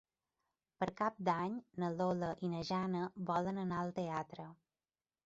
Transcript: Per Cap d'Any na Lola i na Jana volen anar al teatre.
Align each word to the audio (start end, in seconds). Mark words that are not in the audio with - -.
Per 0.83 0.85
Cap 1.01 1.19
d'Any 1.27 1.59
na 1.83 1.89
Lola 1.97 2.29
i 2.47 2.49
na 2.53 2.63
Jana 2.71 3.03
volen 3.29 3.61
anar 3.65 3.79
al 3.83 3.93
teatre. 4.01 4.49